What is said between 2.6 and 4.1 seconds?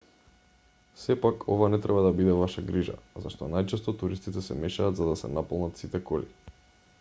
грижа зашто најчесто